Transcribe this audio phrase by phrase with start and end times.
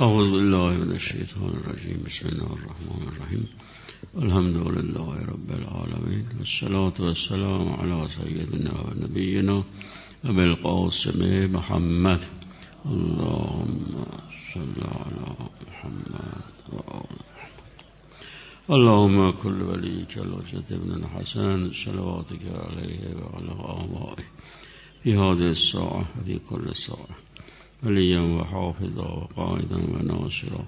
[0.00, 2.02] أعوذ بالله من الشيطان الرجيم.
[2.06, 3.46] بسم الله الرحمن الرحيم.
[4.16, 9.64] الحمد لله رب العالمين والصلاة والسلام على سيدنا ونبينا
[10.24, 12.20] أبي القاسم محمد.
[12.86, 14.06] اللهم
[14.54, 15.28] صل على
[15.68, 17.80] محمد وآل محمد.
[18.70, 24.24] اللهم كل وليك الوجد ابن الحسن صلواتك عليه وعلى آبائه
[25.02, 27.29] في هذه الساعة وفي كل ساعة.
[27.82, 30.66] وليا وحافظا وقائدا وناصرا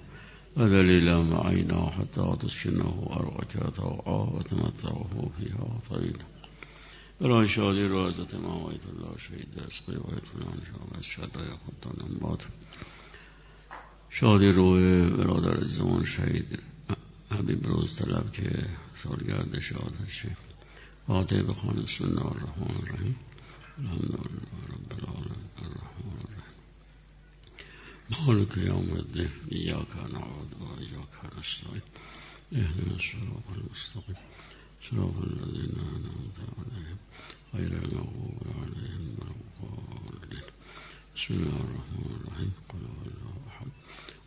[0.57, 6.33] ودليلا معينا حتى تسكنه أرضك طوعا وتمتعه فيها طويلا
[7.23, 12.19] الان شادی رو حضرت امام آیت الله شهید دست قیبایتون آنجا و از شدای خودتان
[12.21, 12.43] باد.
[14.11, 16.59] شادی روی برادر زمان شهید
[17.31, 20.27] حبیب روز طلب که سالگرد شهادتش
[21.07, 23.17] فاتحه بخوان بسم الله الرحمن الرحیم.
[23.79, 24.23] الحمد لله
[24.73, 25.49] رب العالمین.
[25.57, 26.42] الرحمن الرحیم.
[28.13, 29.31] مالك يوم الدين.
[29.53, 31.81] إياك نعبد وإياك نستعين.
[32.53, 34.17] اهدنا الصراط المستقيم.
[34.91, 36.99] صراط الذين أنعمت عليهم
[37.55, 40.47] غير المغضوب عليهم ولا الضالين.
[41.17, 42.53] بسم الله الرحمن الرحيم.
[42.69, 43.67] قل هو الله أحد.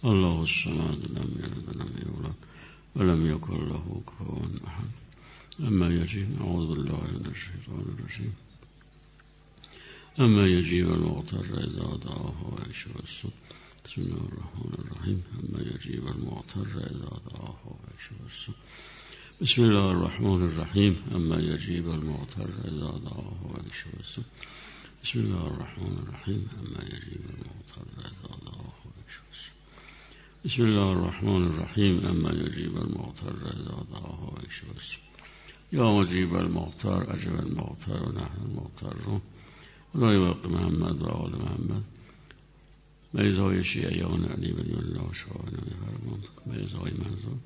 [0.06, 2.36] الله الصمد لم يلد ولم يولد
[2.96, 4.90] ولم يكن له كفوا أحد.
[5.60, 8.34] أما يجيب أعوذ بالله من الشيطان الرجيم.
[10.20, 13.32] أما يجيب المغتر إذا دعاه ويكشف السوء.
[13.86, 15.24] بسم الله الرحمن الرحيم.
[15.40, 17.62] أما يجيب المعتر إذا دعاه
[18.26, 18.56] السوء
[19.42, 20.94] بسم الله الرحمن الرحيم.
[21.16, 24.26] أما يجيب المعتر إذا دعاه السوء
[25.04, 26.48] بسم الله الرحمن الرحيم.
[26.60, 29.54] أما يجيب المعتر إذا دعاه السوء
[30.46, 32.06] بسم الله الرحمن الرحيم.
[32.06, 35.04] أما يجيب المعتر إذا دعاه السوء
[35.74, 39.22] يا مجيب المعتر أجب المعتر ونحن المعترون.
[39.96, 41.84] ولا يبقى محمد وآل محمد.
[43.16, 47.38] مریض های شیعیان علی ولی الله شاهد فرمان مریض های منظور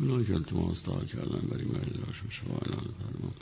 [0.00, 3.34] اونایی که التماس دعا کردن برای مریضاشون شفا عنایت فرمان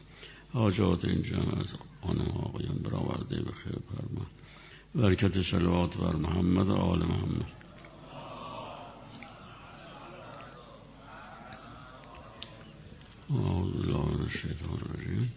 [0.53, 4.27] حاجات این جمع از آنم آقایان برآورده به خیر فرمان
[4.95, 7.52] برکت صلوات بر محمد و آل محمد
[13.30, 15.33] أعوذ بالله من الشیطان الرجیم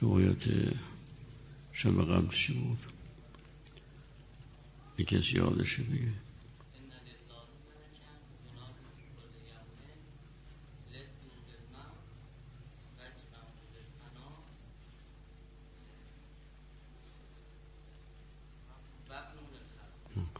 [0.00, 0.44] روایت
[1.76, 2.78] شب قبل چی بود؟
[5.06, 6.12] کسی یادشه بگه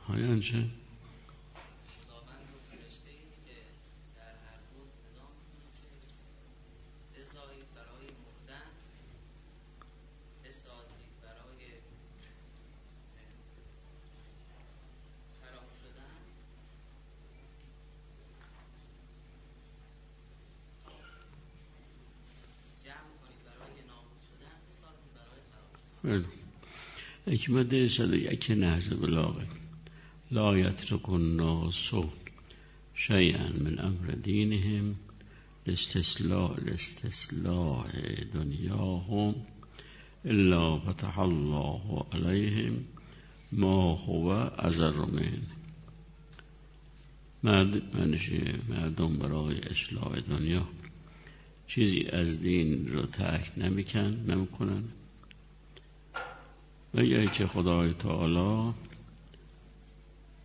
[0.09, 0.23] های
[26.07, 26.25] چه؟
[27.27, 29.47] حکمت صد یک نهج بلاغه.
[30.31, 31.95] لا يترك الناس
[32.95, 34.95] شيئا من امر دينهم
[35.67, 37.87] لاستسلاح لاستسلاح
[38.35, 39.35] دنیاهم
[40.25, 42.85] الا فتح الله عليهم
[43.53, 44.29] ما هو
[44.59, 45.43] ازر من
[48.69, 50.69] مردم برای اصلاح دنیا
[51.67, 54.85] چیزی از دین رو ترک نمی‌کن نمی‌کنن.
[56.97, 58.75] مگر که خدای تعالی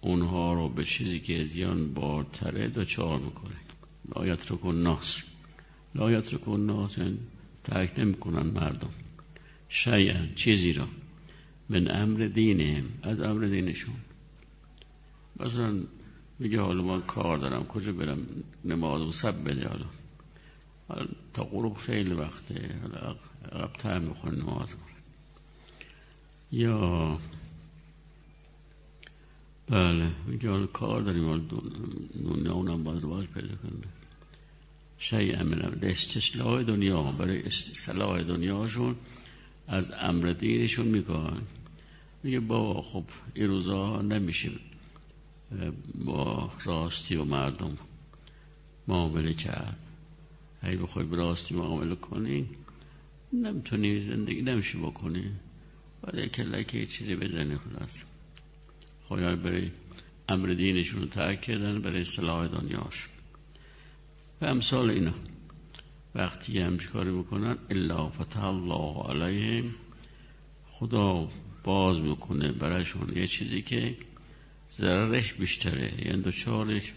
[0.02, 3.56] اونها رو به چیزی که زیان بارتره دچار می‌کنه.
[4.16, 5.24] لا یترک الناس
[5.96, 7.18] لا یترک الناس یعنی
[7.64, 8.90] ترک نمی‌کنن مردم.
[9.70, 10.88] شیئا چیزی را.
[11.70, 13.96] من أمر دینهم از امر دینشون.
[15.40, 15.80] مثلا
[16.40, 18.28] میگه حالا من کار دارم کجا برم
[18.66, 19.86] نماز و سب بده حالا؟
[21.34, 23.16] تا غروب خیلی وقته حالا
[23.52, 24.76] عقب می‌خوره نماز.
[26.52, 27.18] یا
[29.68, 31.48] بله میگه کار داریم
[32.24, 33.88] دنیا اونم باید رواج پیدا کنه
[34.98, 38.96] شیء امن استسلاح دنیا برای صلاح دنیاشون
[39.68, 41.42] از امر دینشون می‌کنن.
[42.24, 44.52] میگه با خب این روزا نمیشه
[46.06, 47.78] با راستی و مردم
[48.88, 49.78] معامله کرد.
[50.62, 52.50] اگه بخوای به راستی معامله کنی
[53.34, 55.32] نمی‌تونی زندگی نمیشه بکنی.
[56.02, 58.04] باید یک لکه چیزی بزنی خلاص.
[59.08, 59.72] خواهی برای
[60.30, 63.08] امر دینشون رو ترک کردن برای صلاح دنیاش.
[64.42, 65.14] و امثال اینا.
[66.16, 69.76] وقتی همچی کاری بکنن الا فتح الله علیهم
[70.68, 71.30] خدا
[71.64, 73.98] باز می‌کنه برایشون یه چیزی که
[74.70, 76.06] ضررش بیشتره.
[76.06, 76.94] یعنی دوچارش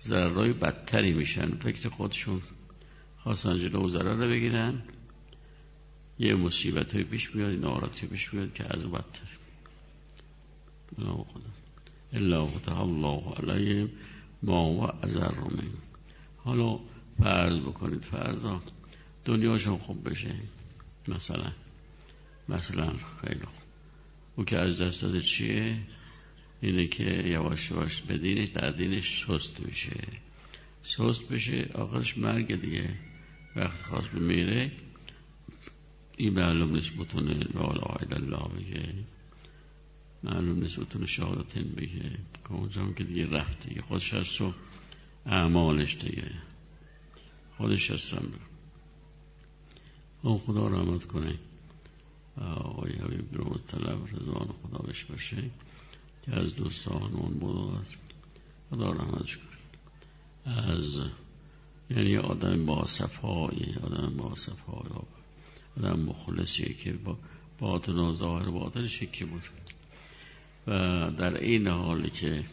[0.00, 1.50] ضررهای بدتری میشن.
[1.50, 2.42] فکر خودشون
[3.18, 4.82] خواستن جلو ضرر رو بگیرن.
[6.18, 9.28] یه مصیبت های پیش میاد ناراتی پیش میاد که از بدتر.
[12.12, 13.90] الا فتح الله علیهم
[14.42, 15.30] ما و ازر
[16.36, 16.80] حالا
[17.18, 18.62] فرض بکنید فرضا
[19.24, 20.34] دنیاشون خوب بشه.
[21.08, 21.52] مثلا
[22.48, 23.64] مثلا خیلی خوب.
[24.36, 25.78] او که از دست داده چیه؟
[26.60, 30.00] اینه که یواش یواش به دینش در دینش سست میشه.
[30.82, 32.94] سست بشه آخرش مرگ دیگه.
[33.56, 34.70] وقت خواست بمیره
[36.16, 38.94] این معلوم بتونه به آل الله بگه.
[40.22, 42.18] معلوم نیست بتونه شهادتین بگه.
[42.50, 43.82] اونجا که دیگه رفت دیگه.
[43.82, 44.52] خودش هست و
[45.26, 46.30] اعمالش دیگه.
[47.56, 48.32] خودش هستم
[50.22, 51.38] اون خدا رحمت کنه.
[52.36, 55.50] آقای حبیب رو طلب رضوان خدا بش باشه
[56.22, 57.96] که از دوستان اون بود از
[58.70, 59.54] خدا رحمتش کنه.
[60.56, 61.00] از
[61.90, 64.92] یعنی آدم با صفایی آدم با صفایی
[65.78, 67.18] آدم مخلصیه که با
[67.58, 69.42] باطن و ظاهر باطن شکی بود
[70.66, 72.44] و در این حالی که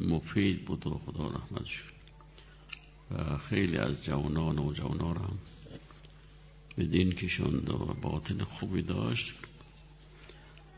[0.00, 1.96] مفید بود و خدا رحمت شد.
[3.10, 5.38] و خیلی از جوانان و جوانان هم
[6.76, 9.32] به دین کشند و باطن خوبی داشت.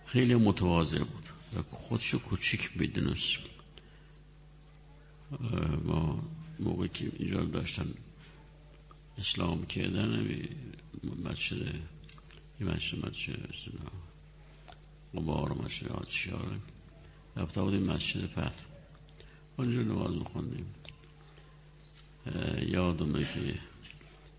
[0.07, 1.29] خیلی متواضع بود.
[1.57, 3.39] و خودشو کوچیک می‌دونست.
[5.85, 6.23] ما
[6.61, 7.95] موقعی که اینجا داشتن
[9.19, 10.43] اسلام کردن
[11.39, 11.75] مسجد
[12.61, 13.73] یه مسجد مسجد
[15.15, 16.57] قبار مسجد آتشیاره
[17.37, 18.53] رفته بودیم مسجد فتح
[19.59, 20.75] اونجا نماز میخوندیم.
[22.67, 23.59] یادمه که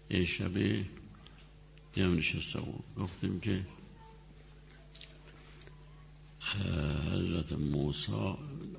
[0.09, 0.85] یه شبه
[1.93, 2.83] جمع نشسته بود.
[2.97, 3.65] گفتیم که
[7.11, 8.35] حضرت موسی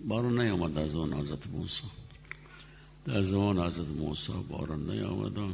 [0.08, 1.84] بارون نیامد در زمان حضرت موسی.
[3.04, 5.50] در زمان حضرت موسی بارون نیامد و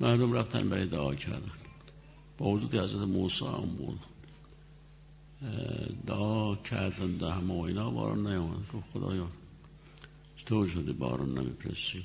[0.00, 1.52] مردم رفتن برای دعا کردن.
[2.38, 4.00] با وجود حضرت موسی هم بود.
[6.06, 8.72] دعا کردن ده همه و اینا بارون نیامد.
[8.74, 9.28] گفت خدایا
[10.36, 12.04] چطور شده بارون نمی‌پرسی؟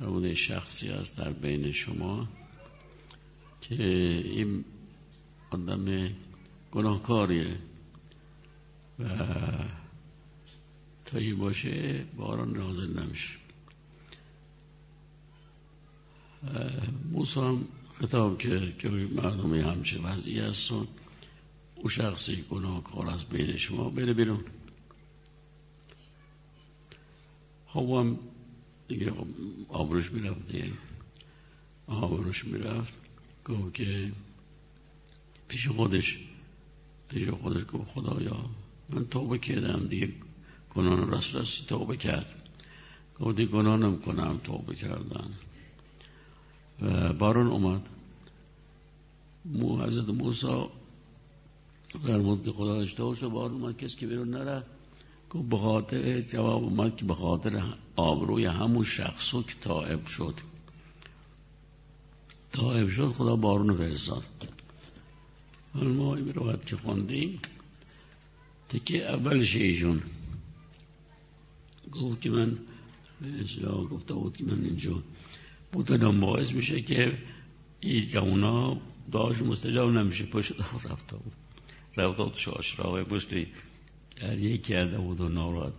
[0.00, 2.28] همون شخصی هست در بین شما
[3.60, 3.82] که
[4.24, 4.64] این
[5.50, 6.08] آدم
[6.72, 7.58] گناهکاریه
[8.98, 9.08] و
[11.04, 13.45] تا این باشه باران نازل نمیشه.
[17.12, 17.64] موسی هم
[18.00, 20.88] خطاب کرد که مردمی همچه وضعی هستن
[21.74, 23.90] او شخصی گناهکار از بین شما.
[23.90, 24.44] بره بیرون.
[27.66, 28.18] خب هم
[28.88, 29.26] دیگه خب
[29.68, 30.72] آبروش می‌رفت دیگه.
[31.86, 32.92] آبروش می‌رفت.
[33.44, 34.12] گفت که
[35.48, 36.18] پیش خودش
[37.08, 38.50] پیش خودش گفت خدایا
[38.88, 40.12] من توبه کردم دیگه.
[40.74, 42.50] گناه راست توبه کرد.
[43.20, 45.30] گفت دیگه گناه نم کنم توبه کردم
[47.18, 47.88] بارون اومد.
[49.44, 50.66] مو حضرت موسی
[52.02, 54.66] فرمود که خدا اشتباه شد بارون اومد کسی که بیرون نرفت
[55.30, 57.62] گفت به جواب اومد که به خاطر
[57.96, 60.34] آبروی همون شخصو که تائب شد.
[62.52, 64.24] تائب شد خدا بارون فرستاد.
[65.74, 67.40] حالا ما این روایت که خوندیم
[68.68, 70.02] تکه اولش ایشون.
[71.92, 72.58] گفت که من
[73.44, 75.02] اصلاح گفته بود که من اینجا
[75.72, 77.18] بودنم باعث میشه که
[77.80, 78.80] این جوونا
[79.12, 80.24] داشت مستجاب نمیشه.
[80.24, 80.52] پشت
[80.90, 81.32] رفته بود.
[81.96, 83.46] رفته بود شاش پشتی
[84.20, 85.72] گریه کرده بود و ناراحت.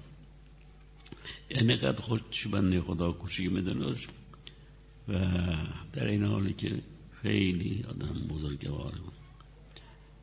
[1.49, 4.09] یعنی قد خودش بنده خدا کوچیک می‌دونست
[5.07, 5.13] و
[5.93, 6.81] در این حالی که
[7.21, 9.13] خیلی آدم بزرگواره بود.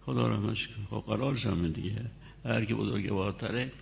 [0.07, 2.11] خدا رحمتش کنه خب قرارش همه دیگه.
[2.45, 3.73] هر که بزرگوارتره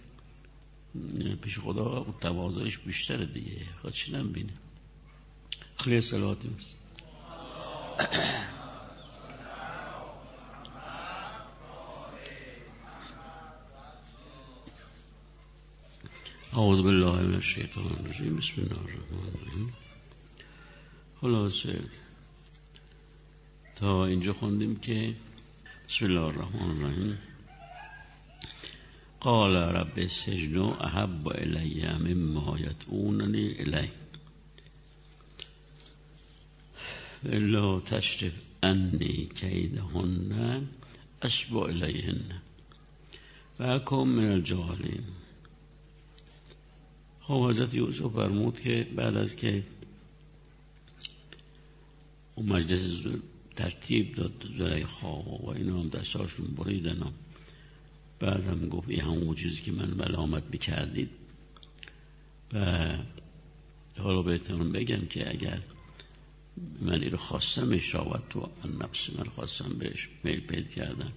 [1.42, 3.66] پیش خدا تواضعش بیشتره دیگه.
[3.82, 4.52] خودش نمی‌بینه.
[5.86, 6.74] علیه صلواتی هست
[16.52, 19.72] اعوذ بالله من الشیطان الرجیم بسم الله الرحمن الرحیم
[21.20, 21.80] خلاصه
[23.76, 25.14] تا اینجا خوندیم که
[25.88, 27.18] بسم الله الرحمن الرحیم
[29.20, 33.90] قال رب السجن احب الی مما یدعوننی الی
[37.24, 40.68] الا تشرف انی کیدهن
[41.22, 42.20] اشبع الیهن
[43.58, 45.02] و اکم من الجاهلین
[47.22, 49.62] خب حضرت یوسف فرمود که بعد از که
[52.34, 53.06] اون مجلس
[53.56, 57.12] ترتیب داد زلیخا و اینا هم دستاشون بریدن
[58.20, 61.10] بعد هم گفت این همون چیزی که من ملامت می‌کردید.
[62.52, 62.96] و
[63.98, 65.60] حالا بهتون بگم که اگر
[66.56, 68.48] من این خواستم اشراوت تو
[68.80, 71.12] نفس من خواستم بهش میل پید کردم.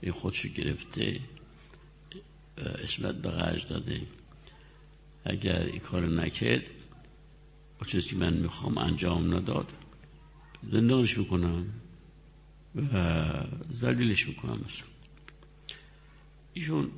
[0.00, 1.20] این خودشو گرفته
[2.56, 4.00] اسمت به غرج داده.
[5.24, 6.62] اگر این کار نکرد
[7.80, 9.72] و چیزی که من می‌خوام انجام نداد
[10.72, 11.66] زندانش می‌کنم
[12.74, 14.86] و زلیلش می‌کنم مثلا.
[16.52, 16.90] ایشون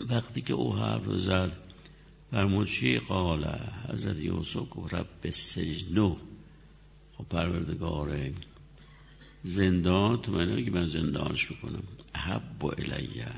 [0.00, 1.52] وقتی که او حرف رو زد
[2.30, 3.44] فرمود چی؟ قال
[3.88, 6.16] حضرت یوسف رب سجنو.
[7.22, 8.30] خب پروردگار
[9.44, 11.82] زندان تو من که من زندانش می‌کنم.
[12.14, 13.34] احب و الیه.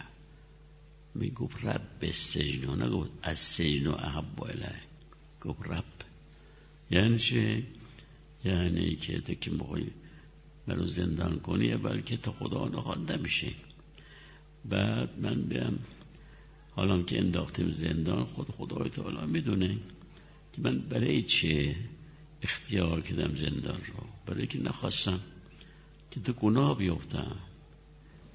[1.14, 4.83] می گفت رب سجنو نگفت از سجنو احب و الیه.
[5.41, 5.85] گفت رب.
[6.91, 7.62] یعنی چه
[8.45, 9.91] یعنی که تو که موقعی
[10.67, 13.53] منو زندان کنی بلکه تو خدا نخواد نمیشه
[14.64, 15.79] بعد من بیام
[16.71, 19.76] حالا که انداختیم زندان خود خدای تعالی می‌دونه
[20.53, 21.76] که من برای چه
[22.45, 24.07] اختیار کردم زندان رو.
[24.27, 25.21] برای که نخواستم
[26.11, 27.37] که تو گناه بیفتم.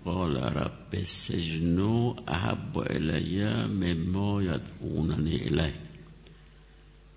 [0.06, 5.74] قال رب سجنو احب الیه مما یدعوننی الیه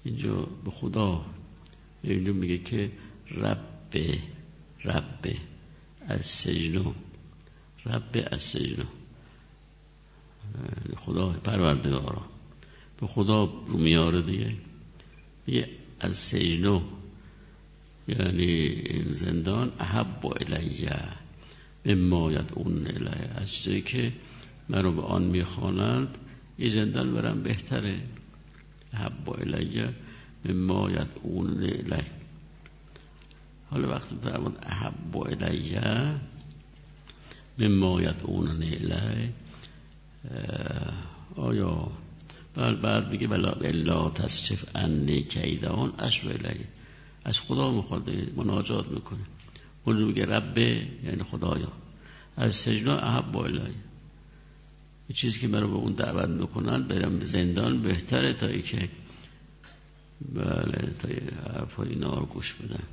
[0.05, 1.25] اینجا به خدا
[2.03, 2.93] اینجا میگه که
[3.31, 3.97] رب
[4.85, 5.37] رب
[6.07, 6.93] از سجنو.
[7.87, 8.85] رب از سجنو.
[10.97, 12.23] خدا پروردگارا.
[13.01, 14.53] به خدا رو میاره دیگه.
[15.47, 16.83] یه از سجنو
[18.09, 21.09] یعنی این زندان احب و الیه
[21.87, 24.13] مماید اون الیه از چیزی که
[24.69, 26.19] من رو به آن می‌خوانند
[26.57, 28.01] این زندان برم بهتره.
[28.93, 29.89] احب و الیه
[30.45, 32.07] مماید اون الیه.
[33.71, 36.21] حالا وقتی فرمود احب و الیه
[37.59, 39.33] مماید اون الیه.
[41.37, 41.91] آیا
[42.55, 46.57] بعد بعد میگه بلا الا تصرف انی کیدان اشبه
[47.25, 49.21] از خدا می‌خواد مناجات می‌کنه
[49.85, 51.73] اونجا میگه رب یعنی خدایا.
[52.37, 53.75] از سجنا احب الهی
[55.09, 58.89] یه چیزی که مرا به اون دعوت می‌کنن برم به زندان بهتره تا ای که
[60.35, 61.09] بله تا
[61.53, 62.85] حرفای اینا رو گوش بدن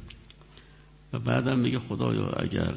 [1.14, 2.74] و بعدم میگه خدایا اگر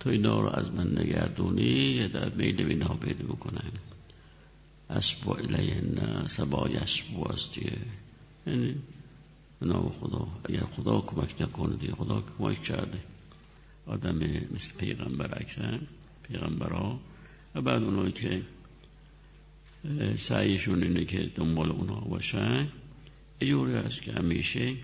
[0.00, 3.70] تو اینا رو از من نگردونی یه در میل بینا پیدا بکنن
[4.90, 7.78] اسبو الیهن سبای اسبو است دیگه.
[8.46, 8.74] یعنی
[9.62, 10.28] نام خدا.
[10.44, 12.98] اگر خدا کمک نکنه دیگه خدا کمک کرده.
[13.86, 14.16] آدم
[14.54, 15.86] مثل پیغمبر اکرم
[16.22, 17.00] پیغمبرها.
[17.54, 18.42] و بعد اونایی که
[20.16, 22.68] سعیشون اینه که دنبال اونا باشن.
[23.40, 24.76] یه هست که همیشه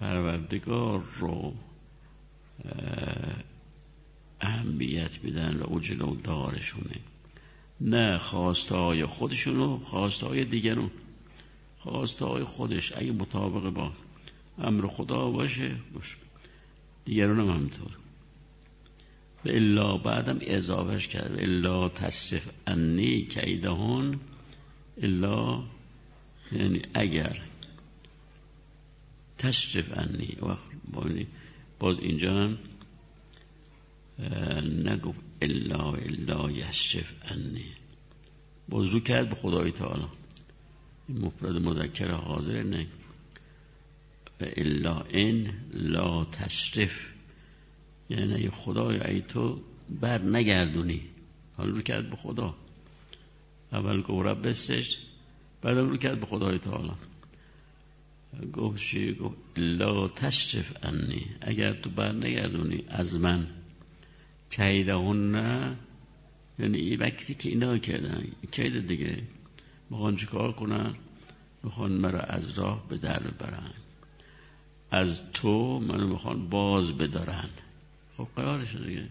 [0.00, 1.54] پروردگار رو
[4.40, 6.96] اهمیت میدن و او جلو دارشونه.
[7.80, 10.90] نه خواسته های خودشونو خواسته های دیگرون.
[11.78, 13.92] خواسته های خودش اگه مطابق با
[14.58, 16.16] امر خدا باشه باشه
[17.04, 17.98] دیگرون هم همینطور.
[19.44, 21.38] و الا بعدم اضافهش کرد.
[21.38, 24.20] الا تصرف انی کیدهون
[25.02, 25.62] الا
[26.52, 27.40] یعنی اگر
[29.38, 30.36] تصرف انی.
[31.78, 32.58] باز اینجا هم
[34.84, 35.33] نگفت.
[35.44, 37.64] الا الا یسرف انی.
[38.68, 40.06] باز رو کرد به خدای تعالی.
[41.08, 42.86] این مفرد مذکر حاضر نه.
[44.40, 47.06] و الا این لا تشرف.
[48.10, 49.62] یعنی ای خدای ای تو
[50.00, 51.00] بر نگردونی.
[51.56, 52.54] حالا رو کرد به خدا.
[53.72, 54.98] اول گفت رب بستش
[55.62, 56.92] بعد رو کرد به خدای تعالی.
[58.52, 61.26] گفت چی؟ گفت لا تشرف انی.
[61.40, 63.46] اگر تو بر نگردونی از من.
[64.58, 65.76] نه
[66.58, 69.22] یعنی این وقتی که اینا کردن کید دیگه
[69.90, 70.94] می‌خوان چیکار کنن
[71.62, 73.70] می‌خوان مرا از راه به در ببرن
[74.90, 77.48] از تو منو می‌خوان باز بدارن
[78.16, 79.08] خب قرارش دیگه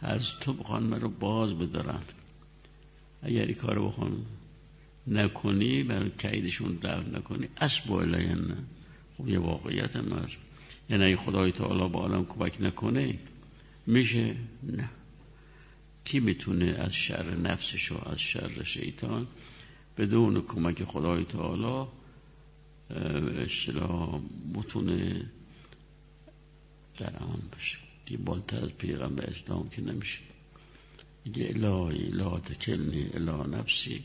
[0.00, 2.02] از تو می‌خوان مرا باز بدارن
[3.22, 4.26] اگر این کارو بخوان
[5.06, 8.56] نکنی برای کیدشون در نکنی اسب نه
[9.18, 10.36] خب یه واقعیت هم هست
[10.90, 13.18] یعنی خدای تعالی با عالم کمک نکنه
[13.86, 14.90] میشه؟ نه.
[16.04, 19.26] کی می‌تونه از شر نفسش و از شر شیطان
[19.98, 21.86] بدون کمک خدای تعالی؟
[23.44, 24.20] اشتلا
[24.54, 25.30] بتونه
[26.98, 27.78] در امان باشه.
[28.06, 30.20] دیگه بالتر از پیغمبر اسلام که نمیشه.
[31.24, 34.04] دیگه الهی لا تکلنی الا نفسی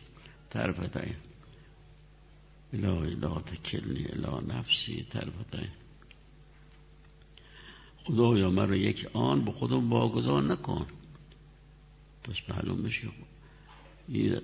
[0.50, 1.15] طرفتین.
[2.74, 5.69] الهی لا تکلنی الا نفسی طرفتین.
[8.10, 10.86] خدایا مرا یک آن به خودم واگذار نکن.
[12.24, 13.08] پس معلوم میشه
[14.08, 14.42] این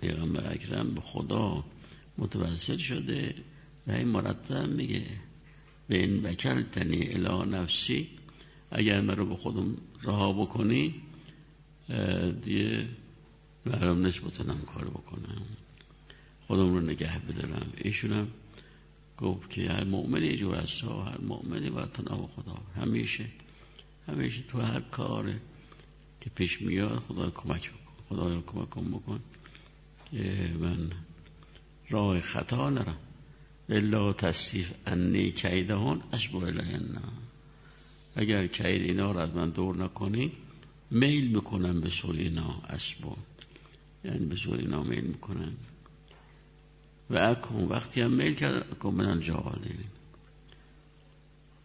[0.00, 1.64] پیغمبر اکرم به خدا
[2.18, 3.34] متوسل شده
[3.86, 5.06] و این مرتب میگه.
[5.88, 8.08] به این وکل تنی الا نفسی.
[8.70, 10.94] اگر من رو به خودم رها بکنی
[12.44, 12.88] دیگه
[13.64, 15.42] برام نسبتنم کار بکنم.
[16.46, 17.72] خودم رو نگه بدارم.
[17.76, 18.28] ایشونم
[19.22, 22.58] گفت که هر مؤمنی جو از هر مؤمنی باید تنها خدا.
[22.76, 23.24] همیشه
[24.08, 25.32] همیشه تو هر کار
[26.20, 29.20] که پیش میاد خدا کمک بکن خدا کمک کن بکن
[30.10, 30.90] که من
[31.90, 32.96] راه خطا نرم.
[33.68, 37.02] الا تصریف انی کیدهان اشبه الهن
[38.16, 40.32] اگر کید اینا رو از من دور نکنی
[40.90, 43.16] میل می‌کنم به سوی اینا اسبا
[44.04, 45.52] یعنی به سوی اینا میل می‌کنم.
[47.12, 49.84] و اکن وقتی هم میل کرد اکن من جاهلین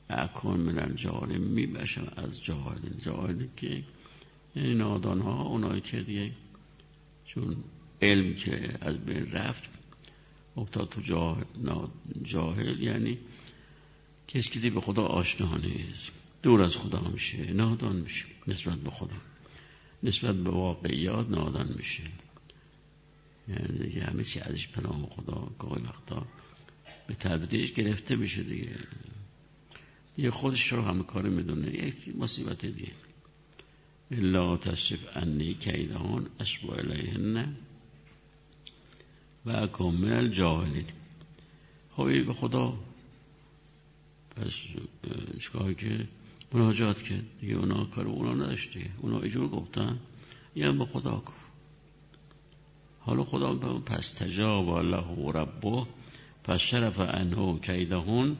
[0.09, 3.83] اکن من جاهلین میبشم از جاهلین جاهلین که
[4.55, 6.31] یعنی نادان ها اونایی که دیگه
[7.25, 7.63] چون
[8.01, 9.69] علم که از بین رفت
[10.57, 11.43] افتاد تو جاهل,
[12.23, 13.17] جاهل یعنی
[14.27, 16.11] کسی که به خدا آشنا نیست.
[16.43, 19.15] دور از خدا میشه نادان میشه نسبت به خدا.
[20.03, 22.03] نسبت به واقعیات نادان میشه.
[23.47, 26.27] یعنی دیگه همه چی ازش پناه خدا گاهی وقتا
[27.07, 28.75] به تدریج گرفته میشه دیگه.
[30.17, 31.67] یه خودش رو همه کار می‌دونه.
[31.67, 32.91] یک مصیبت دیگه.
[34.11, 37.55] لا تصف انی کیدهان اشبو الیهن
[39.45, 40.85] و اکم من الجاهلین.
[41.91, 42.77] خب به خدا.
[44.35, 44.53] پس
[45.39, 46.07] چکار که؟
[46.53, 47.23] مناجات کرد.
[47.41, 48.89] دیگه اونا کار اونا نداشت دیگه.
[49.01, 49.99] اونا اجور گفتن.
[50.55, 51.46] یه هم به خدا گفت.
[53.07, 55.87] حالا خدا پس تجاب الله ربه
[56.43, 58.37] پس شرف انه کیدهون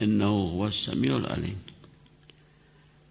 [0.00, 1.60] انه هو السمیع العلیم.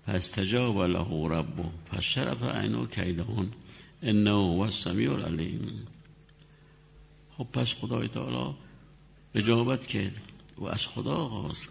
[0.07, 3.51] پس تجاب له ربه پس شرف انه کیدهون
[4.03, 5.87] انه هو السمیع العلیم.
[7.37, 8.55] خب پس خدای تعالی
[9.35, 10.21] اجابت کرد
[10.57, 11.69] و از خدا خواست.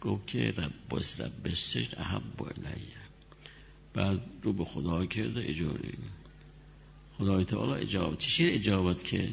[0.00, 3.00] گفت که رب رب بسجد احب الیه.
[3.94, 5.92] بعد رو به خدا کرده اجاره.
[7.20, 9.28] خدای تعالی اجابت چی اجابت که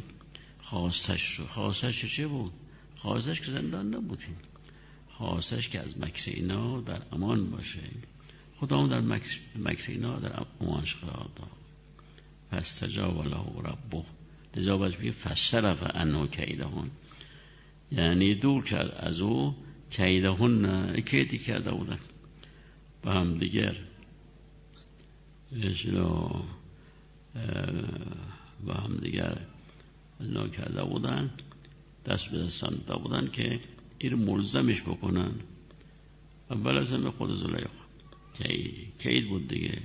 [0.59, 2.51] خواستش رو خواستش چه بود؟
[2.95, 4.35] خواستش که زندان نبودیم
[5.09, 7.79] خواستش که از مکر اینا در امان باشه.
[8.55, 9.01] خدا در
[9.55, 11.49] مکر اینا در امانش قرار داد.
[12.51, 14.03] پس تجاب له ربه.
[14.97, 16.91] بیه فشرف انو کیدهون
[17.91, 19.55] یعنی دور کرد از او
[19.89, 21.99] کیدهون کیدی کرده بودن
[23.03, 23.75] با هم دیگر.
[25.51, 26.56] با
[28.67, 29.37] هم دیگر
[30.19, 31.29] نا کرده بودن
[32.05, 32.65] دست به دست
[33.03, 33.59] بودن که
[33.97, 35.31] این ملزمش بکنن.
[36.51, 37.87] اول از همه خود زلیخا.
[38.99, 39.81] کید بود دیگه؟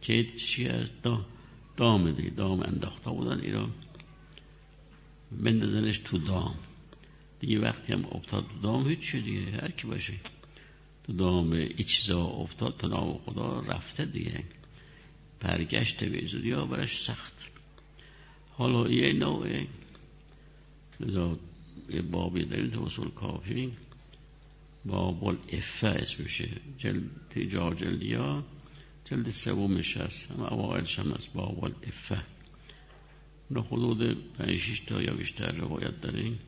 [0.00, 0.90] کید چی از
[1.76, 3.70] دام دیگه دام انداخته بودن ایران
[5.32, 6.54] بندازنش تو دام.
[7.40, 10.14] دیگه وقتی هم افتاد تو دام هیچ دیگه هر کی باشه.
[11.04, 14.44] تو دام ایچزا افتاد تو نام خدا رفته دیگه.
[15.40, 17.50] برگشت به ها برش سخت.
[18.50, 19.66] حالا یه نوع
[21.00, 21.38] لذا
[21.90, 23.72] یه بابی داریم تو اصول کافی.
[24.84, 28.44] باب الافه اسمشه جلد ها
[29.04, 30.30] جلد سومش هست.
[30.30, 32.22] هم اوائلش هم از باب الافه.
[33.50, 36.38] اونو حدود پنج تا یا بیشتر روایت داریم.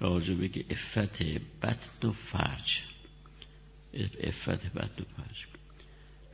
[0.00, 1.22] راجبه که افت
[1.62, 2.82] بطن و فرج.
[4.20, 5.46] افت بطن و فرج.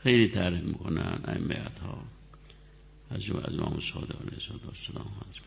[0.02, 2.04] خیلی تعریف می‌کنن امیت ها
[3.10, 5.40] از امام صادق علیه السلام هست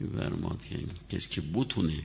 [0.00, 0.78] این برماد که
[1.10, 2.02] کسی که بتونه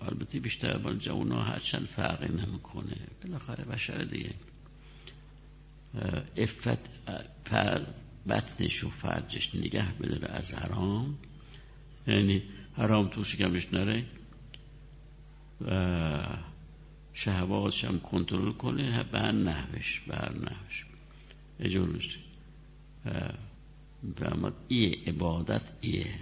[0.00, 2.96] البته بیشتر بال جوان ها هرچند فرقی نمی‌کنه.
[3.22, 4.34] بالاخره بشر دیگه.
[6.36, 6.78] افت
[8.28, 11.18] بطنش و فرجش نگه بداره از حرام.
[12.06, 12.42] یعنی
[12.76, 14.04] حرام تو شکمش نره.
[15.60, 16.26] و
[17.14, 20.86] شهواتش هم کنترل کنه به هر نحوش به هر نحوش
[21.60, 22.18] اجازه
[24.16, 26.14] فرماد ای عبادت ایه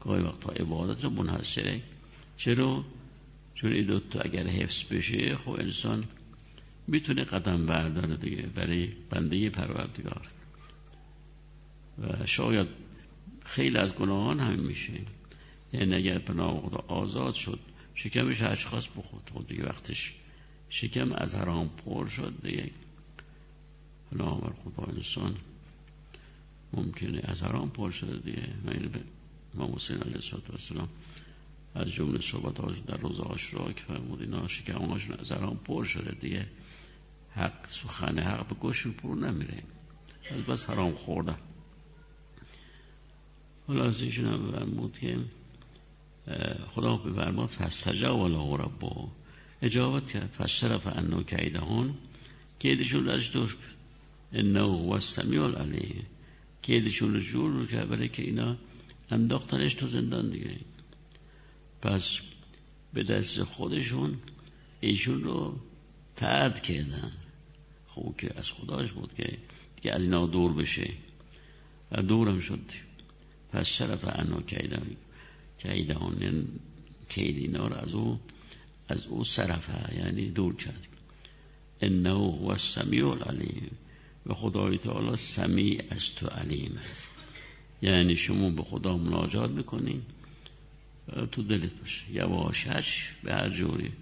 [0.00, 1.80] گاهی وقتا عبادت رو منحصره.
[2.36, 2.84] چرا؟
[3.54, 6.04] چون این دوتا اگر حفظ بشه خب انسان
[6.86, 10.28] می‌تونه قدم برداره دیگه برای بنده پروردگار.
[11.98, 12.66] و شاید
[13.44, 14.92] خیلی از گناهان همین میشه.
[15.72, 17.60] یعنی اگر پناه خدا آزاد شد
[17.94, 20.14] شکمش هرچی خواست بخود خود دیگه وقتش
[20.68, 22.70] شکم از حرام پر شد دیگه.
[24.10, 25.36] پناه بر خدا انسان
[26.72, 28.48] ممکنه از حرام پر شده دیگه.
[28.64, 29.00] من به
[29.54, 30.14] امام حسین علیه
[30.52, 30.88] السلام
[31.74, 36.46] از جمله صحبت در روز آشرا که فرمود اینا شکمهاشون از الان پر شده دیگه.
[37.34, 39.62] حق سخن حق به گوشون پرو نمیره.
[40.30, 41.38] از بس حرام خوردن.
[43.66, 45.18] حالا از ایشون هم فرمود که
[46.74, 49.08] خدا بفرماد فستجاب له ربه.
[49.62, 51.94] اجابت کرد فصرف انو کیدهون
[52.58, 53.56] کیدشون از دور
[54.32, 56.06] انه هو السمیع العلیم.
[56.62, 58.56] کیدشون رو جور رو کرد برای که اینا
[59.10, 60.56] انداختنش تو زندان دیگه.
[61.82, 62.18] پس
[62.94, 64.18] به دست خودشون
[64.80, 65.60] ایشون رو
[66.16, 67.12] ترد کردن.
[67.88, 69.38] خب که از خداش بود که
[69.76, 70.90] دیگه از اینا دور بشه.
[71.92, 72.60] و دورم شد.
[73.52, 74.96] پس شرف انا کیدان
[75.64, 76.46] کیدان یعنی
[77.08, 78.20] کید اینا رو از او
[78.88, 80.86] از او صرفه یعنی دور کرد.
[81.80, 83.70] انه هو السمیع العلیم.
[84.26, 87.08] و خدای تعالی سمیع از تو علیم است.
[87.82, 90.02] یعنی شما به خدا مناجات می‌کنین
[91.32, 92.10] تو دلت باشه.
[92.12, 93.92] یواشش به هر جوری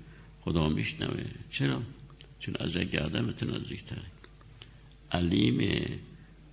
[0.40, 1.24] خدا میشنوه.
[1.50, 1.82] چرا؟
[2.40, 4.02] چون از گردمت نزدیکتره.
[5.12, 5.84] علیم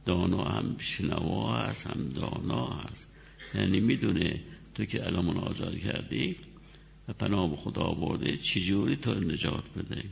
[0.06, 3.08] دانا هم شنوا هست هم دانا هست.
[3.56, 4.42] یعنی می‌دونه
[4.80, 6.36] تو که الان مناجات کردی
[7.08, 10.04] و پناه به خدا برده چجوری تو نجات بده؟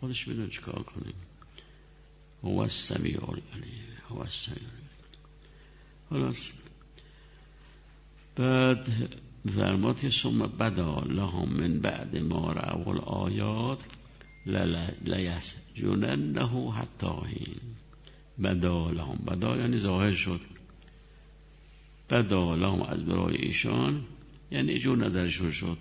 [0.00, 1.12] خودش می‌دونه چیکار کنه.
[2.42, 4.68] هو السمیع العلیم هو السمیع
[6.10, 6.50] خلاص.
[8.36, 8.88] بعد
[9.54, 13.84] فرماد که ثم بدا لهم من بعد ما رأوا الآیات
[15.04, 17.60] لیسجننه حتی هین
[18.42, 19.16] بدا لهم.
[19.16, 20.40] بدا یعنی ظاهر شد.
[22.10, 24.04] بدا لهم از برای ایشان.
[24.50, 25.78] یعنی جور نظرشون شد.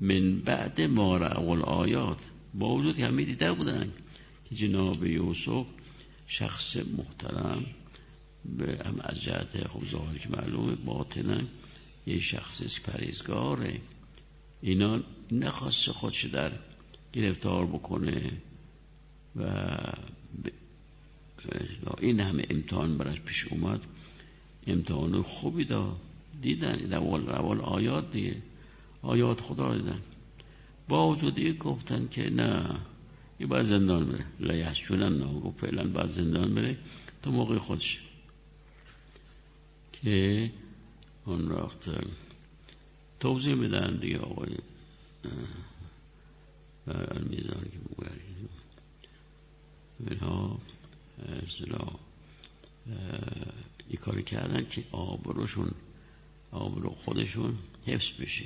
[0.00, 2.28] من بعد ما رأوا الآیات.
[2.54, 3.92] با وجود که همه دیده بودن
[4.44, 5.66] که جناب یوسف
[6.26, 7.66] شخص محترم
[8.44, 11.40] به هم از جهت خب ظاهر که معلومه باطنا
[12.06, 13.80] یه شخص پریزگاره
[14.62, 15.00] اینا
[15.32, 16.52] نخواست خودش در
[17.12, 18.32] گرفتار بکنه
[19.36, 19.46] و
[22.00, 23.80] این همه امتحان براش پیش اومد.
[24.66, 25.96] امتحان خوبی دا
[26.44, 28.36] دیدن روال روال آیات دیگه.
[29.02, 30.00] آیات خدا دیدن.
[30.88, 32.76] با وجودی گفتن که نه
[33.38, 34.24] این باید زندان بره.
[34.40, 35.40] لیحس شدن نه.
[35.40, 36.78] گفت فعلا باید زندان بره
[37.22, 38.00] تا موقع خودش.
[39.92, 40.50] که
[41.26, 41.90] اون وقت
[43.20, 44.56] توضیح میدن دیگه آقای
[46.86, 48.48] المیزان که بگریم
[50.10, 50.58] اینها
[51.42, 51.78] اصلا
[53.88, 55.70] این کاری کردن که آبروشون
[56.54, 58.44] آبرو خودشون حفظ بشه.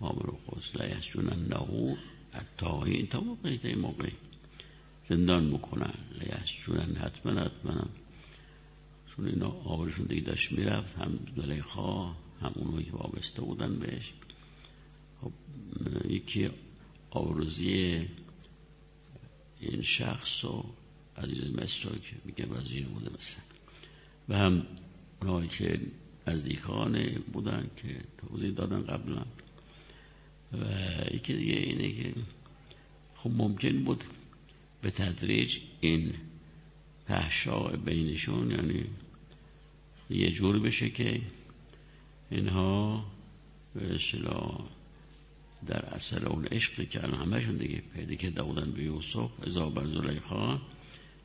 [0.00, 1.96] آبرو خودش لیسجون نهو
[2.84, 4.12] این تا موقعی تا موقعی.
[5.04, 5.94] زندان بکنن.
[6.20, 7.84] لیسجون حتما حتما.
[9.06, 12.04] چون اینا آبرشون دیگه داشت می‌رفت هم زلیخا
[12.40, 14.12] هم اونایی که وابسته بودن بهش.
[15.20, 15.32] خب
[16.08, 16.50] یکی
[17.10, 18.06] آبروزی
[19.60, 20.64] این شخص و
[21.16, 23.42] عزیز مصر که میگه وزیر بوده مثلا.
[24.28, 24.66] و هم
[25.22, 25.80] اونایی که
[26.26, 29.24] نزدیکان بودن که توضیح دادن قبلا.
[30.52, 30.64] و
[31.14, 32.14] یکی دیگه اینه که
[33.14, 34.04] خب ممکن بود
[34.82, 36.14] به تدریج این
[37.06, 38.84] پهشا بینشون یعنی
[40.10, 41.20] یه جور بشه که
[42.30, 43.04] اینها
[43.74, 44.68] به اصطلاح
[45.66, 49.86] در اثر اون عشق که الان همشون دیگه پیدا که دادن به یوسف ازا بر
[49.86, 50.60] زلیخا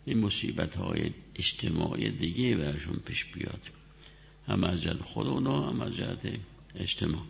[0.05, 3.61] این مصیبت های اجتماعی دیگه برشون پیش بیاد.
[4.47, 6.39] هم از جهت خود اونا هم از جهت
[6.75, 7.21] اجتماع.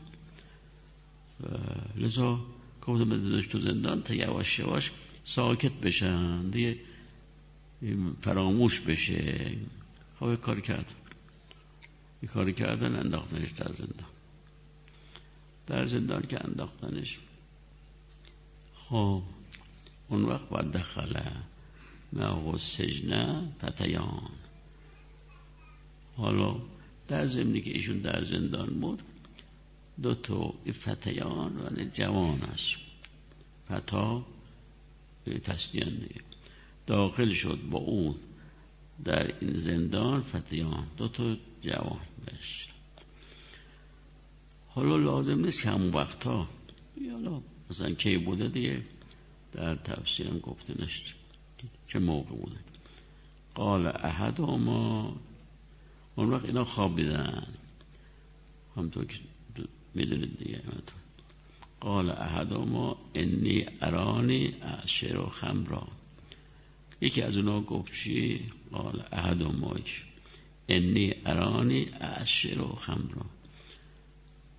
[1.95, 2.39] لذا
[2.81, 4.91] گفتم بدونش تو زندان تا یواش یواش
[5.23, 6.49] ساکت بشن.
[6.49, 6.79] دیگه
[8.21, 9.55] فراموش بشه.
[10.19, 10.93] خب کاری کرد.
[12.21, 14.09] این کاری کردن انداختنش در زندان.
[15.67, 17.19] در زندان که انداختنش.
[18.75, 19.23] خب
[20.09, 21.31] اون وقت باید دخله
[22.13, 24.29] معه سجنه فتیان.
[26.17, 26.55] حالا
[27.07, 29.01] در زمینی که ایشون در زندان بود
[30.01, 32.75] دو تا فتیان و جوان است.
[33.67, 34.25] فتا
[35.43, 36.07] تسلیان
[36.87, 38.15] داخل شد با اون
[39.05, 42.69] در این زندان فتیان دو تا جوان بشت
[44.67, 46.47] حالا لازم نیست همون وقتا
[47.11, 48.81] حالا مثلا کی بوده دیگه؟
[49.51, 51.15] در تفسیرم گفته نشد.
[51.87, 52.59] چه موقع بوده؟
[53.55, 55.15] قال احد ما
[56.15, 57.47] اون وقت اینا خواب دیدن.
[58.75, 59.19] همطور که
[59.93, 60.61] می‌دونید دیگه.
[61.79, 65.87] قال احد ما انی ارانی اشر و خمرا
[67.01, 68.39] یکی از اونا گفت چی؟
[68.71, 70.03] قال احد مایش
[70.67, 73.25] انی ارانی اشر و خمرا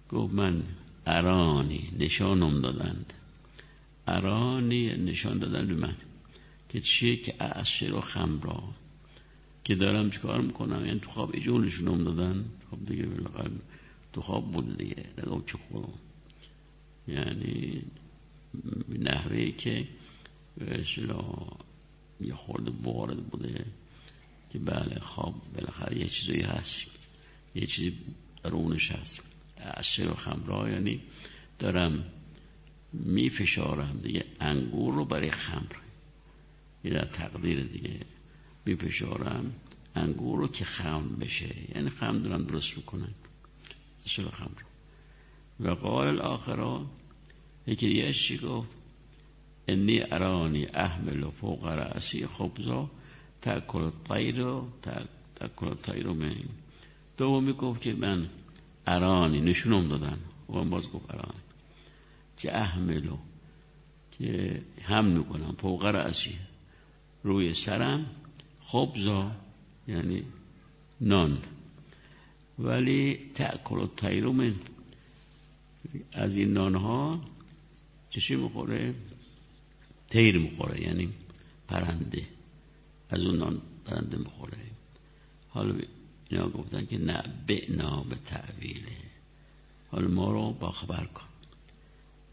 [0.09, 0.63] گفت من
[1.07, 3.13] ارانی نشانم دادند.
[4.07, 5.97] ارانی نشان دادن به من
[6.69, 8.63] که چیه که اعشر و خمرا
[9.67, 13.51] که دارم چیکار می‌کنم؟ یعنی تو خواب ایجور نشونم دادن؟ خب دیگه بالاخره
[14.13, 15.05] تو خواب بود دیگه.
[15.19, 15.93] نگاه که خودم
[17.09, 17.83] یعنی
[18.89, 19.89] نحوه که
[20.59, 20.85] به
[22.21, 23.65] یه خورده وارد بوده
[24.51, 26.87] که بله خواب بالاخره یه چیزی هست.
[27.55, 27.99] یه چیزی
[28.43, 29.23] درونش هست.
[29.59, 31.01] اصل و خمرا یعنی
[31.59, 32.05] دارم
[32.93, 34.25] می فشارم دیگه.
[34.41, 35.77] انگور رو برای خمر.
[36.85, 38.01] یه در تقدیر دیگه.
[38.67, 39.53] می فشارم
[39.95, 41.55] انگور رو که خم بشه.
[41.75, 43.15] یعنی خم دارم درست می‌کنن.
[44.07, 44.63] اصل خمر
[45.61, 46.87] و قال الاخران
[47.67, 48.71] یکی دیگه چی گفت؟
[49.69, 52.91] انی ارانی احمل و فوق رأسی خبزا
[53.43, 54.45] تاکل الطیر
[55.37, 56.35] تاکل الطیر من.
[57.17, 58.29] دومی گفت که من
[58.87, 61.41] ارانی نشونم دادن و من باز گفت ارانی.
[62.37, 63.19] که احملو
[64.11, 66.37] که هم می‌کنم فوق رأسی
[67.23, 68.07] روی سرم
[68.67, 69.31] خبزا
[69.89, 70.23] یعنی
[71.01, 71.39] نان.
[72.59, 74.55] ولی تأکل الطیر من
[76.13, 77.21] از این نانها
[78.11, 78.95] چشی می‌خوره؟
[80.11, 81.13] تیر می‌خوره یعنی
[81.69, 82.27] پرنده.
[83.11, 84.59] از اون نان پرنده می‌خوره.
[85.49, 85.75] حالا
[86.29, 88.97] اینا گفتن که نبعنا به تعویله
[89.91, 91.27] حالا ما رو با خبر کن.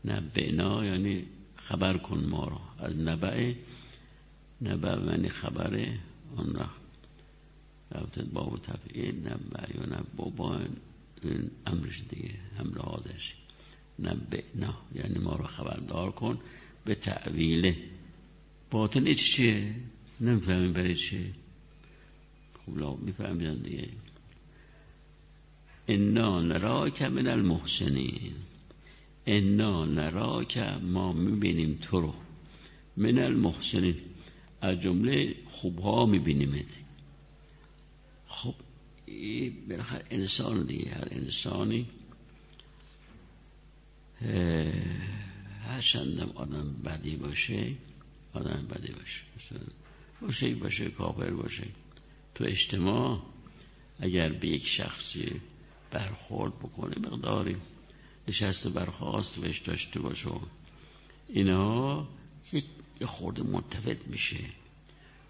[0.06, 2.86] نبعنا یعنی خبر کن ما رو.
[2.86, 3.54] از نبع
[4.62, 6.00] نبع یعنی خبره.
[6.38, 6.70] اون را
[7.92, 10.60] رفتن باب تفعیل نبع یا نبع با
[11.24, 13.34] این امرش دیگه هم لحاظش
[14.00, 16.40] نبعنا یعنی ما رو خبردار کن
[16.86, 17.78] به تعویله
[18.72, 19.76] باطن چیه؟
[20.22, 21.20] نمی‌فهمیم برای چه
[22.66, 23.90] خوب لا میفهمیدن دیگه.
[25.88, 28.34] انا نراک من المحسنین.
[29.26, 32.14] انا نراک ما می‌بینیم تو رو.
[32.98, 33.96] من المحسنین.
[34.64, 36.66] از جمله خوبها میبینیمت.
[38.28, 38.56] خب
[39.70, 41.88] بالاخره انسان دیگه هر انسانی
[45.64, 47.74] هر چندم آدم بدی باشه
[48.34, 49.60] آدم بدی باشه مثلا
[50.22, 51.68] باشه باشه کافر باشه.
[52.36, 53.22] تو اجتماع
[54.00, 55.42] اگر به یک شخصی
[55.92, 57.56] برخورد بکنه مقداری
[58.28, 60.30] نشست برخواست بهش داشته باشه.
[61.28, 62.08] اینا
[62.54, 62.66] یک
[63.06, 64.40] خورده مرتبط میشه.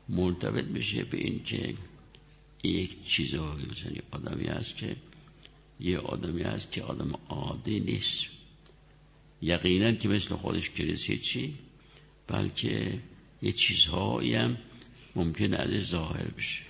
[0.09, 1.75] مرتبط میشه به این که
[2.63, 4.95] یک چیزهایی مثلا یه آدمی هست که
[5.79, 8.25] یه آدمی هست که آدم عادی نیست.
[9.41, 11.53] یقینا که مثل خودش کلیسی چی؟
[12.27, 12.99] بلکه
[13.41, 14.57] یه چیزهایی هم
[15.15, 16.61] ممکن ازش ظاهر بشه.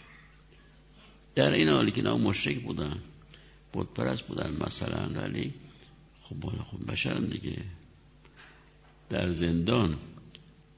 [1.35, 2.99] در این حالی که نه مشرک بودن
[3.95, 5.53] پرست بودن مثلا ولی
[6.21, 7.63] خب بالا خب بشرن دیگه.
[9.09, 9.97] در زندان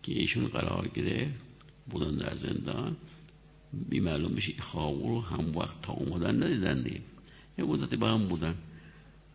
[0.06, 1.34] که ایشون قرار گرفت
[1.90, 2.98] بودن در زندان
[3.90, 7.02] بی معلوم بشه خواب رو هم وقت تا اومدن ندیدن دیگه.
[7.58, 8.56] یه مدتی با هم بودن.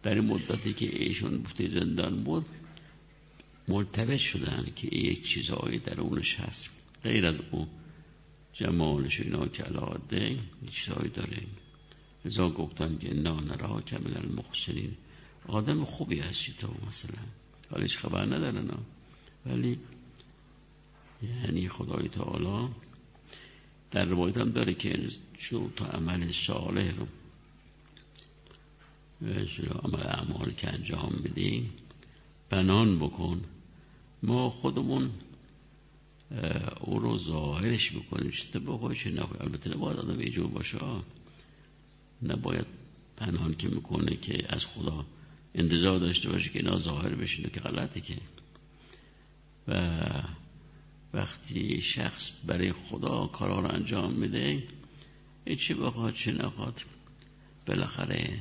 [0.03, 2.47] در این مدتی که ایشون توی زندان بود
[3.69, 6.71] مرتبط شدن که یک چیزهایی در اونش هست.
[7.03, 7.67] غیر از اون
[8.53, 10.37] جمالش و اینا کلاده
[10.71, 11.43] چیزهایی داره
[12.25, 14.97] ازا گفتن که نا نرا کمل المحسنین.
[15.49, 17.23] آدم خوبی هستی تو مثلا.
[17.71, 18.63] حالش خبر نداره
[19.47, 19.79] ولی
[21.23, 22.69] یعنی خدای تعالی
[23.91, 27.07] در روایت هم داره که چون تو عمل صالح رو
[29.83, 31.71] عمل اعمال که انجام بدی
[32.51, 33.45] بنان بکن.
[34.23, 35.11] ما خودمون
[36.81, 38.31] او رو ظاهرش بکنیم.
[38.31, 40.79] چه با خودش نخواهی البته نباید آدم ایجور باشه
[42.23, 42.67] نباید
[43.17, 45.05] پنهان که می‌کنه که از خدا
[45.55, 48.17] انتظار داشته باشه که اینا ظاهر بشینه که غلطه که.
[49.69, 50.01] و
[51.15, 54.63] وقتی شخص برای خدا کارا رو انجام میده
[55.59, 56.81] چی بخواد چی نخواد؟
[57.67, 58.41] بالاخره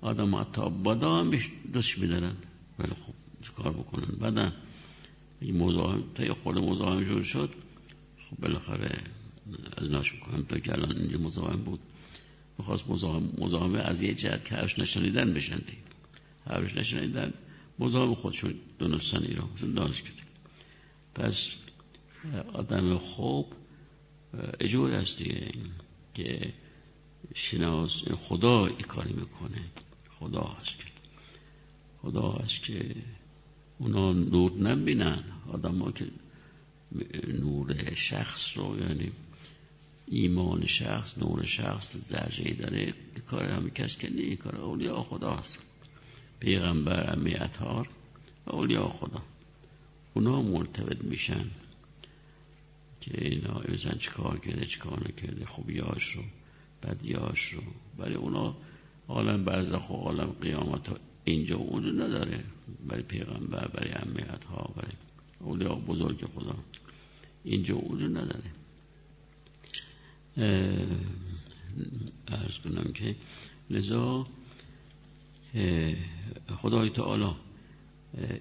[0.00, 1.30] آدم حتی بادا هم
[1.72, 2.36] دوست میدارن.
[2.78, 4.52] ولی خب چه کار بکنن؟ بعدا
[5.42, 7.50] اگه مزاحم تا یه خورده مزاحم جور شد
[8.18, 9.02] خب بالاخره
[9.76, 10.42] از ناش می‌کنم.
[10.42, 11.80] تا که الان اینجا مزاحم بود.
[12.58, 12.84] می‌خواست
[13.38, 15.84] مزاحمه از یه جهت که حرفش نشنیدن بشن دید
[16.46, 17.32] حرفش نشنیدن
[17.78, 19.48] مزاحم خودشون دونستن ایران.
[19.74, 20.14] دانش کرد
[21.14, 21.54] پس
[22.52, 23.46] آدم خوب
[24.60, 25.52] اجور هست دیگه
[26.14, 26.52] که
[27.34, 29.62] شناس خدا ای کاری می‌کنه.
[30.10, 30.84] خدا هست که
[32.02, 32.94] خدا هست که
[33.78, 35.24] اونا نور نبینن.
[35.52, 36.06] آدم ها که
[37.28, 39.12] نور شخص رو یعنی
[40.06, 42.94] ایمان شخص نور شخص درجه داره
[43.26, 45.58] کار همه کس که نیه کار اولیا خدا هست
[46.40, 47.88] پیغمبر امی اطهار
[48.46, 49.22] اولیاء خدا.
[50.14, 51.50] اونا مرتبط میشن.
[53.00, 56.22] که اینا ایزن چه کار کرده چه کار نکرده خوبیاش رو
[56.82, 57.62] بدیاش رو.
[57.98, 58.56] برای اونا
[59.08, 62.44] عالم برزخ و عالم قیامت اینجا و اونجا نداره.
[62.88, 64.92] برای پیغمبر برای امیت ها برای
[65.40, 66.56] اولیاء بزرگ خدا.
[67.44, 68.50] اینجا و اونجا نداره
[72.28, 73.16] ارز کنم که
[73.70, 74.26] لذا
[76.56, 77.34] خدای تعالی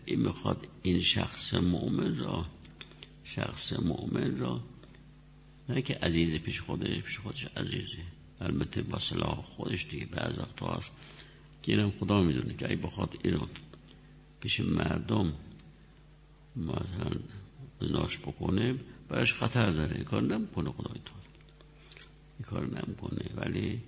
[0.05, 2.45] این می‌خواد این شخص مؤمن را
[3.35, 4.61] شخص مؤمن را
[5.69, 7.97] نه که عزیز پیش خودش پیش خودش عزیزه.
[8.41, 10.91] البته با صلاح خودش دیگه بعض وقت هست
[11.63, 13.45] که اینم خدا می‌دونه که ای بخواد اینو
[14.41, 15.33] پیش مردم
[16.55, 17.11] مثلا
[17.81, 18.75] ناش بکنه
[19.09, 19.95] برش خطر داره.
[19.95, 21.13] این کار نمی‌کنه خدای تو.
[22.39, 23.25] این کار نمی‌کنه.
[23.35, 23.81] ولی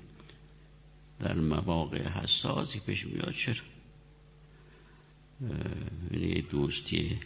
[1.20, 3.32] در مواقع حساسی پیش میاد.
[3.32, 3.56] چرا؟
[6.12, 7.20] یعنی دوستی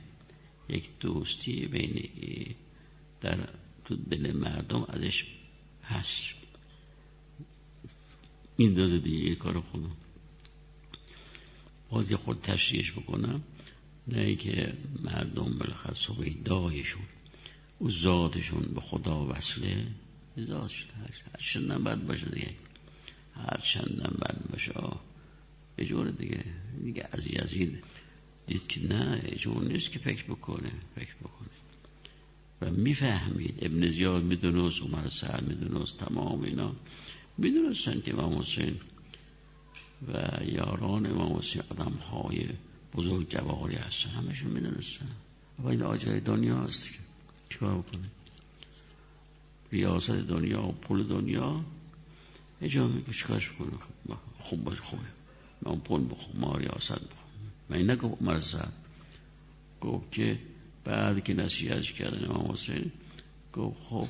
[0.70, 2.10] یک دوستی بین
[3.22, 3.50] در
[3.86, 5.26] تو دل مردم ازش
[5.84, 6.34] هست
[8.58, 9.92] این داده دیگه کار خودم
[11.90, 13.44] باز خود تشریحش بکنم.
[14.08, 14.74] نه که
[15.04, 17.02] مردم بالاخره صبح دایشون
[17.82, 19.88] و ذاتشون به خدا وصله.
[20.40, 20.86] ذاتش
[21.34, 22.54] هر چندم بد باشه دیگه.
[23.36, 24.74] هر چندم بد باشه
[25.78, 26.44] یه جور دیگه.
[26.84, 27.84] دیگه از یزید
[28.48, 31.50] دید که نه اجور نیست که فکر بکنه فکر بکنه.
[32.62, 36.76] و می‌فهمید ابن زیاد می‌دونست عمر سعد می‌دونست تمام اینا.
[37.38, 38.80] می‌دونستن که امام حسین
[40.08, 42.50] و یاران امام حسین آدم های
[42.94, 44.10] بزرگ جواهری هستن.
[44.10, 45.08] همشون می‌دونستن.
[45.60, 47.00] و این آجای دنیا که
[47.50, 48.10] چیکار بکنه
[49.72, 51.66] ریاست دنیا و پول دنیا.
[52.62, 53.72] اجا میگه چیکارش کنه
[54.38, 55.04] خوب باش خوبه.
[55.62, 57.25] من پول بخوام ما ریاست بخوام
[57.70, 58.74] من نگفت عمر سعد
[59.82, 60.40] گفت که
[60.84, 62.92] بعد که نصیحتش کردن امام حسین
[63.54, 64.08] گفت خب